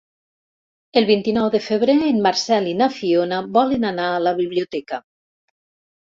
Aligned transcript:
El 1.01 1.05
vint-i-nou 1.09 1.49
de 1.55 1.59
febrer 1.65 1.95
en 2.05 2.21
Marcel 2.27 2.69
i 2.71 2.73
na 2.79 2.87
Fiona 2.95 3.41
volen 3.59 3.85
anar 3.91 4.07
a 4.15 4.23
la 4.29 4.33
biblioteca. 4.39 4.99